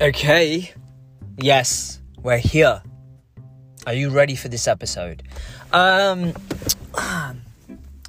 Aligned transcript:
Okay. 0.00 0.72
Yes, 1.38 2.00
we're 2.22 2.38
here. 2.38 2.80
Are 3.84 3.94
you 3.94 4.10
ready 4.10 4.36
for 4.36 4.46
this 4.46 4.68
episode? 4.68 5.24
Um, 5.72 6.34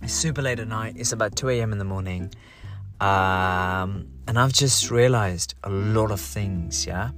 it's 0.04 0.14
super 0.14 0.44
late 0.44 0.60
at 0.60 0.68
night. 0.68 0.94
It's 0.98 1.14
about 1.14 1.36
2 1.36 1.50
a.m. 1.50 1.72
in 1.72 1.80
the 1.80 1.86
morning. 1.86 2.32
Um, 3.02 4.08
and 4.28 4.38
I've 4.38 4.54
just 4.54 4.92
realized 4.92 5.56
a 5.64 5.72
lot 5.72 6.12
of 6.12 6.22
things, 6.22 6.86
yeah? 6.86 7.10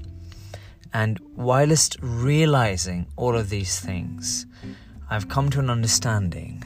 And 0.93 1.19
whilst 1.35 1.97
realizing 2.01 3.07
all 3.17 3.35
of 3.35 3.49
these 3.49 3.77
things, 3.77 4.45
I've 5.09 5.27
come 5.27 5.49
to 5.49 5.59
an 5.59 5.69
understanding 5.69 6.63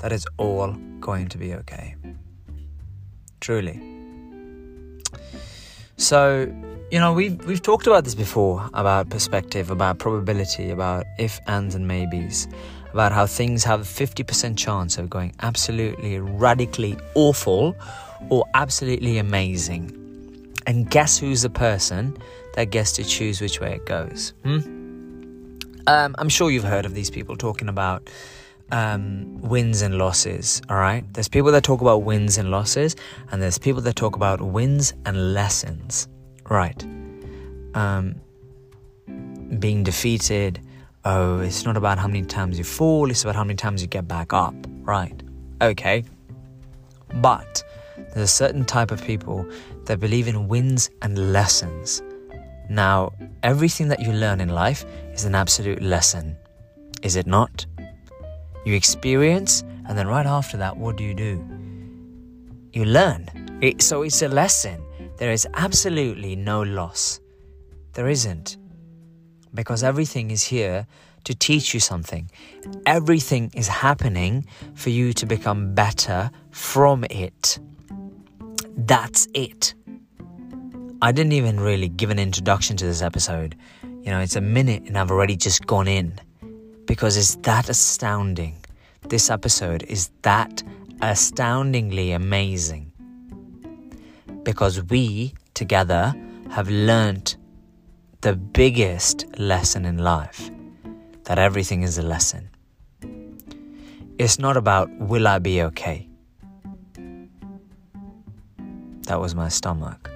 that 0.00 0.12
it's 0.12 0.26
all 0.36 0.72
going 1.00 1.28
to 1.28 1.38
be 1.38 1.54
okay. 1.54 1.96
Truly. 3.40 3.80
So, 5.96 6.52
you 6.92 6.98
know, 6.98 7.10
we've 7.10 7.42
we've 7.46 7.62
talked 7.62 7.86
about 7.86 8.04
this 8.04 8.14
before 8.14 8.68
about 8.74 9.08
perspective, 9.08 9.70
about 9.70 9.98
probability, 9.98 10.68
about 10.68 11.06
if, 11.18 11.40
ands, 11.46 11.74
and 11.74 11.88
maybes, 11.88 12.46
about 12.92 13.12
how 13.12 13.24
things 13.26 13.64
have 13.64 13.80
a 13.80 13.84
50% 13.84 14.58
chance 14.58 14.98
of 14.98 15.08
going 15.08 15.32
absolutely 15.40 16.18
radically 16.20 16.98
awful 17.14 17.74
or 18.28 18.44
absolutely 18.52 19.16
amazing. 19.16 19.90
And 20.66 20.90
guess 20.90 21.16
who's 21.16 21.40
the 21.40 21.48
person 21.48 22.14
that 22.56 22.66
gets 22.66 22.92
to 22.92 23.04
choose 23.04 23.40
which 23.40 23.58
way 23.58 23.72
it 23.72 23.86
goes? 23.86 24.34
Hmm? 24.44 24.58
Um, 25.86 26.14
I'm 26.18 26.28
sure 26.28 26.50
you've 26.50 26.62
heard 26.62 26.84
of 26.84 26.92
these 26.92 27.08
people 27.08 27.38
talking 27.38 27.70
about 27.70 28.10
um, 28.70 29.40
wins 29.40 29.80
and 29.80 29.96
losses. 29.96 30.60
All 30.68 30.76
right, 30.76 31.10
there's 31.14 31.28
people 31.28 31.52
that 31.52 31.64
talk 31.64 31.80
about 31.80 32.02
wins 32.02 32.36
and 32.36 32.50
losses, 32.50 32.96
and 33.30 33.40
there's 33.40 33.56
people 33.56 33.80
that 33.80 33.96
talk 33.96 34.14
about 34.14 34.42
wins 34.42 34.92
and 35.06 35.32
lessons. 35.32 36.06
Right. 36.48 36.84
Um, 37.74 38.16
being 39.58 39.82
defeated. 39.82 40.60
Oh, 41.04 41.40
it's 41.40 41.64
not 41.64 41.76
about 41.76 41.98
how 41.98 42.06
many 42.06 42.22
times 42.22 42.58
you 42.58 42.64
fall, 42.64 43.10
it's 43.10 43.22
about 43.22 43.34
how 43.34 43.44
many 43.44 43.56
times 43.56 43.82
you 43.82 43.88
get 43.88 44.06
back 44.06 44.32
up. 44.32 44.54
Right. 44.82 45.20
Okay. 45.60 46.04
But 47.16 47.62
there's 47.96 48.24
a 48.24 48.26
certain 48.26 48.64
type 48.64 48.90
of 48.90 49.04
people 49.04 49.46
that 49.86 50.00
believe 50.00 50.28
in 50.28 50.48
wins 50.48 50.90
and 51.02 51.32
lessons. 51.32 52.02
Now, 52.68 53.12
everything 53.42 53.88
that 53.88 54.00
you 54.00 54.12
learn 54.12 54.40
in 54.40 54.48
life 54.48 54.84
is 55.12 55.24
an 55.24 55.34
absolute 55.34 55.82
lesson, 55.82 56.36
is 57.02 57.16
it 57.16 57.26
not? 57.26 57.66
You 58.64 58.74
experience, 58.74 59.62
and 59.88 59.98
then 59.98 60.06
right 60.06 60.26
after 60.26 60.56
that, 60.58 60.76
what 60.76 60.96
do 60.96 61.04
you 61.04 61.14
do? 61.14 61.44
You 62.72 62.84
learn. 62.84 63.28
It, 63.60 63.82
so 63.82 64.02
it's 64.02 64.22
a 64.22 64.28
lesson. 64.28 64.82
There 65.22 65.30
is 65.30 65.46
absolutely 65.54 66.34
no 66.34 66.62
loss. 66.62 67.20
There 67.92 68.08
isn't. 68.08 68.56
Because 69.54 69.84
everything 69.84 70.32
is 70.32 70.42
here 70.42 70.88
to 71.22 71.32
teach 71.32 71.72
you 71.72 71.78
something. 71.78 72.28
Everything 72.86 73.52
is 73.54 73.68
happening 73.68 74.46
for 74.74 74.90
you 74.90 75.12
to 75.12 75.24
become 75.24 75.76
better 75.76 76.28
from 76.50 77.04
it. 77.08 77.60
That's 78.76 79.28
it. 79.32 79.74
I 81.00 81.12
didn't 81.12 81.34
even 81.34 81.60
really 81.60 81.88
give 81.88 82.10
an 82.10 82.18
introduction 82.18 82.76
to 82.78 82.84
this 82.84 83.00
episode. 83.00 83.54
You 83.84 84.10
know, 84.10 84.18
it's 84.18 84.34
a 84.34 84.40
minute 84.40 84.82
and 84.88 84.98
I've 84.98 85.12
already 85.12 85.36
just 85.36 85.68
gone 85.68 85.86
in 85.86 86.18
because 86.84 87.16
it's 87.16 87.36
that 87.42 87.68
astounding. 87.68 88.56
This 89.08 89.30
episode 89.30 89.84
is 89.84 90.10
that 90.22 90.64
astoundingly 91.00 92.10
amazing 92.10 92.91
because 94.44 94.82
we 94.84 95.34
together 95.54 96.14
have 96.50 96.68
learnt 96.68 97.36
the 98.20 98.34
biggest 98.34 99.24
lesson 99.38 99.84
in 99.84 99.98
life 99.98 100.50
that 101.24 101.38
everything 101.38 101.82
is 101.82 101.98
a 101.98 102.02
lesson. 102.02 102.48
It's 104.18 104.38
not 104.38 104.56
about 104.56 104.90
will 104.98 105.26
I 105.26 105.38
be 105.38 105.62
okay? 105.62 106.08
That 109.02 109.20
was 109.20 109.34
my 109.34 109.48
stomach. 109.48 110.10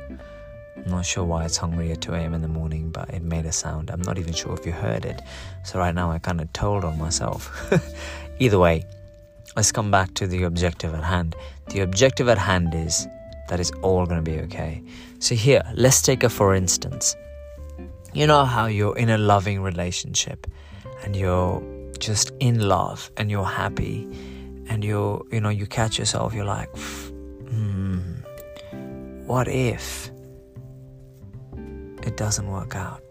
I'm 0.77 0.93
not 0.93 1.05
sure 1.05 1.25
why 1.25 1.45
it's 1.45 1.57
hungry 1.57 1.91
at 1.91 2.01
2 2.01 2.15
a.m. 2.15 2.33
in 2.33 2.43
the 2.43 2.49
morning, 2.49 2.91
but 2.91 3.11
it 3.11 3.23
made 3.23 3.45
a 3.45 3.51
sound. 3.51 3.91
I'm 3.91 4.03
not 4.03 4.19
even 4.19 4.33
sure 4.33 4.55
if 4.55 4.65
you 4.65 4.71
heard 4.71 5.05
it. 5.05 5.21
So 5.65 5.81
right 5.81 5.95
now 5.95 6.13
I 6.13 6.19
kind 6.21 6.41
of 6.41 6.53
told 6.53 6.85
on 6.85 6.97
myself. 6.97 7.51
Either 8.39 8.59
way, 8.61 8.85
let's 9.57 9.73
come 9.73 9.91
back 9.91 10.15
to 10.15 10.29
the 10.29 10.45
objective 10.45 10.95
at 10.95 11.03
hand. 11.03 11.35
The 11.71 11.81
objective 11.81 12.29
at 12.29 12.39
hand 12.39 12.73
is 12.73 13.09
that 13.49 13.61
it's 13.61 13.71
all 13.83 14.07
going 14.07 14.23
to 14.23 14.31
be 14.31 14.39
okay. 14.41 14.83
So 15.19 15.35
here, 15.35 15.63
let's 15.75 16.03
take 16.03 16.23
a 16.23 16.29
for 16.29 16.55
instance. 16.55 17.17
You 18.13 18.27
know 18.27 18.45
how 18.45 18.67
you're 18.67 18.97
in 18.97 19.11
a 19.11 19.19
loving 19.19 19.63
relationship 19.63 20.47
and 21.05 21.15
you're 21.15 21.63
just 21.99 22.33
in 22.41 22.61
love 22.61 23.11
and 23.17 23.31
you're 23.31 23.45
happy 23.45 24.09
and 24.69 24.85
you're, 24.85 25.25
you 25.31 25.41
know, 25.41 25.49
you 25.49 25.67
catch 25.67 25.99
yourself, 25.99 26.35
you're 26.35 26.45
like, 26.45 26.75
hmm, 26.77 28.01
what 29.27 29.49
if 29.49 30.11
it 32.03 32.17
doesn't 32.17 32.49
work 32.49 32.75
out? 32.75 33.03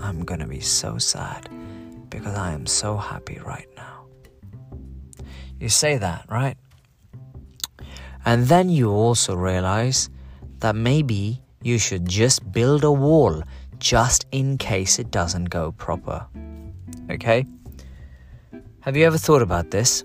I'm 0.00 0.24
gonna 0.24 0.46
be 0.46 0.60
so 0.60 0.98
sad 0.98 1.48
because 2.10 2.34
I 2.34 2.52
am 2.52 2.66
so 2.66 2.96
happy 2.96 3.40
right 3.44 3.68
now. 3.76 4.06
You 5.58 5.68
say 5.68 5.98
that, 5.98 6.26
right? 6.28 6.56
And 8.24 8.46
then 8.46 8.68
you 8.68 8.90
also 8.90 9.34
realize 9.34 10.08
that 10.60 10.74
maybe 10.74 11.42
you 11.62 11.78
should 11.78 12.08
just 12.08 12.50
build 12.52 12.84
a 12.84 12.92
wall 12.92 13.42
just 13.78 14.26
in 14.32 14.56
case 14.58 14.98
it 14.98 15.10
doesn't 15.10 15.46
go 15.46 15.72
proper. 15.72 16.26
Okay? 17.10 17.44
Have 18.80 18.96
you 18.96 19.04
ever 19.04 19.18
thought 19.18 19.42
about 19.42 19.70
this? 19.70 20.04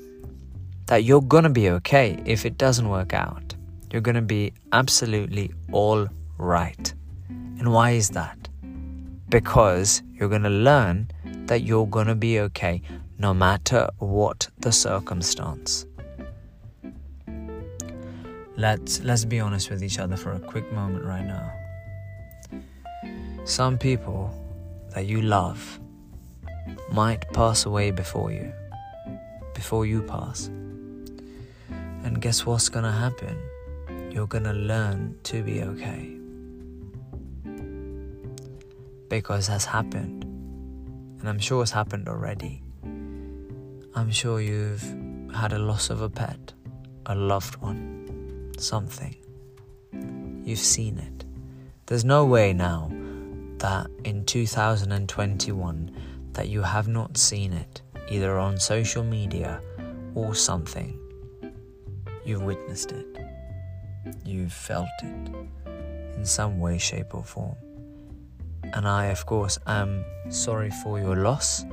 That 0.88 1.04
you're 1.04 1.22
gonna 1.22 1.50
be 1.50 1.70
okay 1.70 2.22
if 2.26 2.46
it 2.46 2.58
doesn't 2.58 2.90
work 2.90 3.14
out. 3.14 3.56
You're 3.92 4.02
gonna 4.02 4.22
be 4.22 4.54
absolutely 4.72 5.52
all 5.72 6.08
right. 6.38 6.94
And 7.30 7.72
why 7.72 7.92
is 7.92 8.10
that? 8.10 8.50
Because 9.30 10.02
you're 10.14 10.30
gonna 10.30 10.50
learn 10.50 11.10
that 11.46 11.64
you're 11.64 11.88
gonna 11.88 12.16
be 12.16 12.40
okay 12.40 12.82
no 13.18 13.34
matter 13.34 13.90
what 14.00 14.48
the 14.60 14.72
circumstance. 14.72 15.86
Let's 18.60 19.00
let's 19.06 19.24
be 19.24 19.40
honest 19.40 19.70
with 19.70 19.82
each 19.82 20.00
other 20.00 20.18
for 20.18 20.34
a 20.34 20.40
quick 20.40 20.70
moment 20.74 21.06
right 21.06 21.24
now. 21.24 21.50
Some 23.46 23.78
people 23.78 24.36
that 24.94 25.06
you 25.06 25.22
love 25.22 25.80
might 26.92 27.22
pass 27.32 27.66
away 27.66 27.92
before 27.92 28.34
you, 28.34 28.52
before 29.54 29.86
you 29.86 30.02
pass. 30.02 30.48
And 32.04 32.22
guess 32.22 32.46
what's 32.46 32.68
gonna 32.68 32.92
happen? 32.92 33.38
You're 34.12 34.28
gonna 34.28 34.52
learn 34.52 35.16
to 35.24 35.42
be 35.42 35.64
okay. 35.64 36.20
Because 39.08 39.48
has 39.48 39.64
happened. 39.64 40.26
And 41.22 41.30
I'm 41.30 41.40
sure 41.40 41.64
it's 41.64 41.72
happened 41.72 42.10
already. 42.10 42.62
I'm 43.96 44.12
sure 44.12 44.42
you've 44.42 44.84
had 45.34 45.54
a 45.54 45.60
loss 45.60 45.90
of 45.90 46.02
a 46.02 46.10
pet, 46.10 46.52
a 47.06 47.16
loved 47.16 47.56
one 47.62 47.99
something. 48.62 49.16
You've 50.44 50.60
seen 50.60 50.98
it. 50.98 51.26
There's 51.86 52.06
no 52.06 52.26
way 52.26 52.54
now 52.54 52.92
that 53.58 53.88
in 54.04 54.26
2021 54.26 55.92
that 56.34 56.48
you 56.48 56.62
have 56.62 56.88
not 56.88 57.18
seen 57.18 57.54
it 57.54 57.82
either 58.10 58.38
on 58.38 58.58
social 58.58 59.04
media 59.04 59.62
or 60.16 60.34
something. 60.34 61.00
You've 62.26 62.44
witnessed 62.44 62.92
it. 62.92 63.08
You've 64.26 64.54
felt 64.54 64.88
it 65.04 65.30
in 66.16 66.26
some 66.26 66.60
way, 66.60 66.78
shape, 66.78 67.14
or 67.14 67.24
form. 67.24 67.56
And 68.74 68.88
I, 68.88 69.06
of 69.06 69.26
course, 69.26 69.58
am 69.68 70.04
sorry 70.30 70.70
for 70.84 71.00
your 71.00 71.16
loss, 71.16 71.66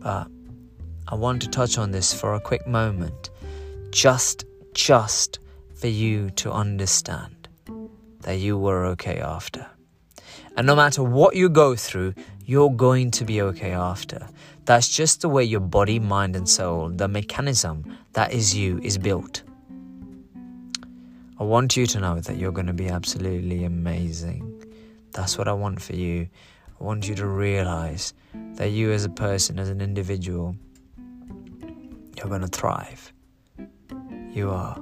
but 0.00 0.28
I 1.08 1.14
want 1.14 1.42
to 1.42 1.48
touch 1.48 1.78
on 1.78 1.90
this 1.90 2.12
for 2.12 2.34
a 2.34 2.40
quick 2.40 2.66
moment. 2.66 3.30
Just, 3.90 4.44
just 4.74 5.40
for 5.82 5.88
you 5.88 6.30
to 6.30 6.52
understand 6.52 7.48
that 8.20 8.38
you 8.38 8.56
were 8.56 8.84
okay 8.84 9.18
after. 9.18 9.66
And 10.56 10.64
no 10.64 10.76
matter 10.76 11.02
what 11.02 11.34
you 11.34 11.48
go 11.48 11.74
through, 11.74 12.14
you're 12.46 12.70
going 12.70 13.10
to 13.10 13.24
be 13.24 13.42
okay 13.42 13.72
after. 13.72 14.28
That's 14.64 14.88
just 14.88 15.22
the 15.22 15.28
way 15.28 15.42
your 15.42 15.58
body, 15.58 15.98
mind, 15.98 16.36
and 16.36 16.48
soul, 16.48 16.88
the 16.88 17.08
mechanism 17.08 17.98
that 18.12 18.32
is 18.32 18.54
you, 18.54 18.78
is 18.78 18.96
built. 18.96 19.42
I 21.40 21.42
want 21.42 21.76
you 21.76 21.84
to 21.86 21.98
know 21.98 22.20
that 22.20 22.36
you're 22.36 22.52
going 22.52 22.68
to 22.68 22.72
be 22.72 22.86
absolutely 22.86 23.64
amazing. 23.64 24.64
That's 25.10 25.36
what 25.36 25.48
I 25.48 25.52
want 25.52 25.82
for 25.82 25.96
you. 25.96 26.28
I 26.80 26.84
want 26.84 27.08
you 27.08 27.16
to 27.16 27.26
realize 27.26 28.14
that 28.54 28.70
you, 28.70 28.92
as 28.92 29.04
a 29.04 29.10
person, 29.10 29.58
as 29.58 29.68
an 29.68 29.80
individual, 29.80 30.54
you're 32.16 32.28
going 32.28 32.42
to 32.42 32.54
thrive. 32.60 33.12
You 34.32 34.50
are 34.50 34.78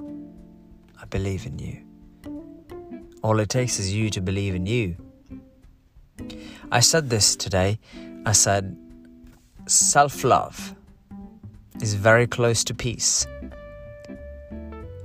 believe 1.11 1.47
in 1.47 1.59
you. 1.59 1.83
All 3.23 3.39
it 3.41 3.49
takes 3.49 3.79
is 3.79 3.93
you 3.93 4.09
to 4.11 4.21
believe 4.21 4.55
in 4.55 4.67
you. 4.67 4.97
I 6.73 6.81
said 6.81 7.11
this 7.11 7.37
today. 7.37 7.79
I 8.25 8.33
said, 8.33 8.77
self 9.67 10.25
love 10.25 10.75
is 11.81 11.95
very 11.95 12.27
close 12.27 12.65
to 12.65 12.75
peace. 12.75 13.27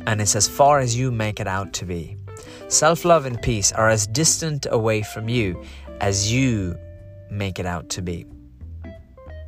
And 0.08 0.22
it's 0.22 0.36
as 0.36 0.48
far 0.48 0.80
as 0.80 0.96
you 0.96 1.12
make 1.12 1.40
it 1.40 1.48
out 1.48 1.74
to 1.74 1.86
be. 1.86 2.18
Self 2.68 3.06
love 3.06 3.26
and 3.26 3.42
peace 3.42 3.72
are 3.72 3.90
as 3.90 4.08
distant 4.08 4.68
away 4.70 5.02
from 5.02 5.28
you 5.30 5.64
as 6.02 6.32
you 6.32 6.78
make 7.30 7.60
it 7.60 7.66
out 7.66 7.90
to 7.90 8.02
be. 8.02 8.26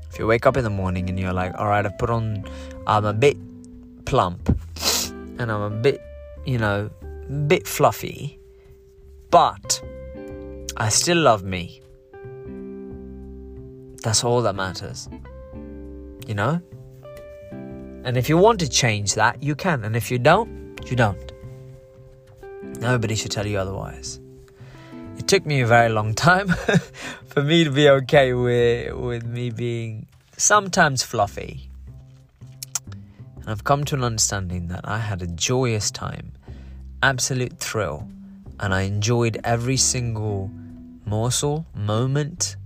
If 0.10 0.18
you 0.20 0.26
wake 0.26 0.46
up 0.46 0.58
in 0.58 0.64
the 0.64 0.70
morning 0.70 1.10
and 1.10 1.20
you're 1.20 1.34
like, 1.34 1.54
all 1.60 1.68
right, 1.68 1.86
I've 1.86 1.98
put 1.98 2.10
on, 2.10 2.44
I'm 2.88 3.06
a 3.06 3.14
bit 3.14 3.38
plump 4.06 4.50
and 5.38 5.52
I'm 5.52 5.62
a 5.62 5.70
bit, 5.70 6.02
you 6.48 6.58
know, 6.58 6.90
bit 7.48 7.68
fluffy, 7.68 8.40
but 9.30 9.84
I 10.78 10.88
still 10.90 11.18
love 11.18 11.44
me. 11.44 11.82
That's 14.02 14.24
all 14.24 14.42
that 14.44 14.56
matters. 14.56 15.10
You 16.26 16.36
know? 16.36 16.62
And 17.52 18.16
if 18.16 18.30
you 18.30 18.38
want 18.38 18.62
to 18.62 18.70
change 18.70 19.16
that, 19.16 19.44
you 19.44 19.56
can. 19.56 19.84
And 19.84 19.96
if 19.96 20.10
you 20.10 20.18
don't, 20.18 20.80
you 20.90 20.96
don't. 20.96 21.32
Nobody 22.80 23.16
should 23.16 23.32
tell 23.32 23.46
you 23.46 23.58
otherwise. 23.58 24.22
It 25.18 25.28
took 25.28 25.46
me 25.46 25.60
a 25.62 25.68
very 25.68 25.90
long 25.90 26.14
time 26.14 26.48
for 27.26 27.44
me 27.44 27.66
to 27.66 27.72
be 27.72 27.90
okay 27.90 28.34
with, 28.34 28.94
with 28.94 29.26
me 29.26 29.50
being 29.50 30.08
sometimes 30.38 31.04
fluffy. 31.04 31.70
And 33.36 33.50
I've 33.50 33.66
come 33.66 33.84
to 33.86 33.96
an 33.96 34.04
understanding 34.04 34.68
that 34.70 34.82
I 34.88 35.00
had 35.00 35.22
a 35.22 35.28
joyous 35.28 35.92
time, 35.92 36.34
absolute 37.04 37.60
thrill, 37.60 38.08
and 38.60 38.74
I 38.74 38.82
enjoyed 38.82 39.40
every 39.44 39.78
single 39.78 40.50
morsel, 41.06 41.66
moment, 41.76 42.58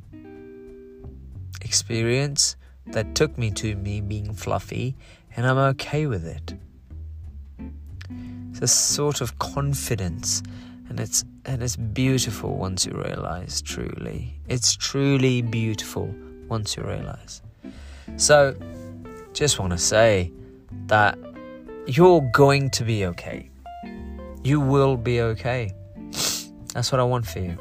experience 1.62 2.56
that 2.88 3.16
took 3.16 3.38
me 3.38 3.52
to 3.52 3.76
me 3.76 4.02
being 4.02 4.34
fluffy, 4.34 4.96
and 5.36 5.46
I'm 5.46 5.58
okay 5.58 6.08
with 6.08 6.26
it. 6.26 6.56
It's 8.52 8.62
a 8.62 8.68
sort 8.68 9.22
of 9.22 9.38
confidence, 9.40 10.44
and 10.90 11.00
it's 11.00 11.24
and 11.46 11.64
it's 11.64 11.76
beautiful 11.76 12.56
once 12.58 12.86
you 12.86 12.94
realize 12.94 13.62
truly. 13.62 14.40
It's 14.48 14.76
truly 14.76 15.42
beautiful 15.42 16.14
once 16.48 16.76
you 16.76 16.84
realize. 16.84 17.42
So, 18.18 18.56
just 19.34 19.60
want 19.60 19.72
to 19.72 19.78
say 19.78 20.32
that 20.88 21.18
you're 21.88 22.22
going 22.34 22.70
to 22.72 22.84
be 22.84 23.06
okay. 23.06 23.51
You 24.44 24.60
will 24.60 24.98
be 24.98 25.22
okay. 25.22 25.72
That's 26.74 26.92
what 26.92 27.00
I 27.00 27.04
want 27.04 27.28
for 27.28 27.40
you. 27.40 27.58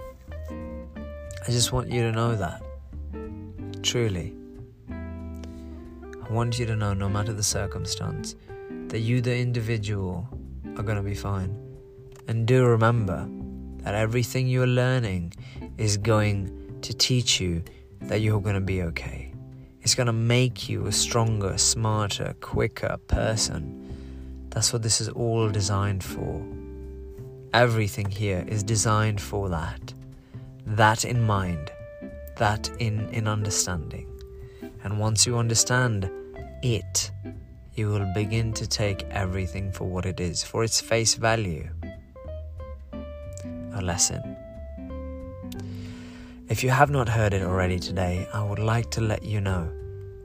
I 0.51 1.51
just 1.51 1.73
want 1.73 1.91
you 1.91 2.03
to 2.03 2.13
know 2.13 2.35
that. 2.37 2.63
Truly. 3.83 4.35
I 4.89 6.33
want 6.33 6.59
you 6.59 6.65
to 6.65 6.77
know, 6.77 6.95
no 6.95 7.09
matter 7.09 7.35
the 7.35 7.43
circumstance, 7.43 8.35
that 8.89 9.01
you, 9.01 9.21
the 9.21 9.37
individual, 9.37 10.27
are 10.77 10.83
going 10.83 10.97
to 10.97 11.03
be 11.03 11.15
fine. 11.15 11.55
And 12.29 12.47
do 12.47 12.65
remember 12.65 13.29
that 13.83 13.95
everything 13.95 14.49
you're 14.49 14.67
learning 14.67 15.35
is 15.77 15.99
going 15.99 16.79
to 16.81 16.95
teach 16.95 17.41
you 17.41 17.63
that 18.03 18.21
you're 18.21 18.41
going 18.41 18.55
to 18.55 18.61
be 18.61 18.83
okay. 18.85 19.35
It's 19.83 19.95
going 19.95 20.07
to 20.07 20.15
make 20.15 20.69
you 20.69 20.87
a 20.87 20.93
stronger, 20.93 21.59
smarter, 21.59 22.35
quicker 22.41 22.97
person. 23.07 24.49
That's 24.49 24.73
what 24.73 24.83
this 24.83 25.01
is 25.01 25.11
all 25.11 25.51
designed 25.51 26.03
for. 26.03 26.43
Everything 27.53 28.09
here 28.09 28.45
is 28.47 28.63
designed 28.63 29.21
for 29.21 29.49
that. 29.49 29.93
That 30.67 31.05
in 31.05 31.21
mind, 31.21 31.73
that 32.37 32.71
in, 32.79 33.09
in 33.09 33.27
understanding. 33.27 34.07
And 34.85 35.01
once 35.01 35.27
you 35.27 35.37
understand 35.37 36.09
it, 36.63 37.11
you 37.75 37.89
will 37.89 38.07
begin 38.15 38.53
to 38.53 38.69
take 38.69 39.03
everything 39.11 39.73
for 39.73 39.85
what 39.85 40.07
it 40.07 40.21
is, 40.21 40.45
for 40.45 40.63
its 40.63 40.81
face 40.81 41.15
value. 41.15 41.69
A 43.75 43.83
lesson. 43.83 44.37
If 46.49 46.63
you 46.63 46.71
have 46.71 46.91
not 46.91 47.09
heard 47.09 47.35
it 47.35 47.43
already 47.43 47.81
today, 47.81 48.29
I 48.33 48.45
would 48.45 48.61
like 48.61 48.91
to 48.93 49.01
let 49.01 49.25
you 49.25 49.41
know 49.41 49.71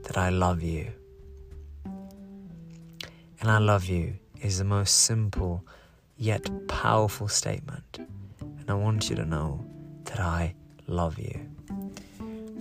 that 0.04 0.18
I 0.18 0.30
love 0.30 0.62
you. 0.62 0.92
And 1.86 3.50
I 3.50 3.58
love 3.58 3.86
you 3.86 4.16
is 4.42 4.60
the 4.60 4.64
most 4.64 5.06
simple 5.06 5.66
yet 6.18 6.50
powerful 6.68 7.28
statement. 7.28 8.00
And 8.40 8.70
I 8.70 8.74
want 8.74 9.10
you 9.10 9.16
to 9.16 9.26
know 9.26 9.66
that 10.06 10.20
I 10.20 10.56
love 10.88 11.20
you. 11.20 11.40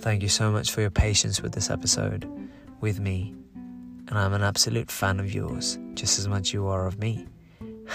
Thank 0.01 0.23
you 0.23 0.29
so 0.29 0.51
much 0.51 0.71
for 0.71 0.81
your 0.81 0.91
patience 0.91 1.41
with 1.41 1.53
this 1.53 1.71
episode, 1.71 2.29
with 2.81 3.01
me. 3.01 3.35
And 4.09 4.19
I'm 4.19 4.35
an 4.35 4.43
absolute 4.43 4.91
fan 4.91 5.19
of 5.19 5.33
yours, 5.33 5.79
just 5.95 6.19
as 6.19 6.29
much 6.29 6.53
you 6.53 6.67
are 6.67 6.87
of 6.87 6.99
me. 6.99 7.27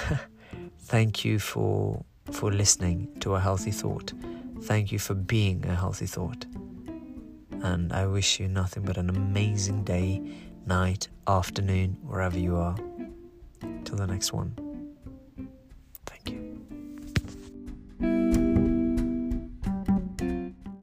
Thank 0.80 1.24
you 1.24 1.40
for 1.40 2.04
for 2.32 2.52
listening 2.52 3.08
to 3.20 3.36
a 3.36 3.40
healthy 3.40 3.72
thought. 3.72 4.14
Thank 4.62 4.92
you 4.92 5.00
for 5.00 5.14
being 5.14 5.66
a 5.66 5.76
healthy 5.76 6.06
thought. 6.06 6.46
And 7.64 7.92
I 7.92 8.06
wish 8.08 8.40
you 8.40 8.48
nothing 8.48 8.84
but 8.84 8.98
an 8.98 9.10
amazing 9.10 9.84
day, 9.84 10.22
night, 10.66 11.08
afternoon, 11.28 11.98
wherever 12.04 12.38
you 12.38 12.56
are. 12.56 12.76
Till 13.84 13.98
the 13.98 14.08
next 14.08 14.32
one. 14.32 14.69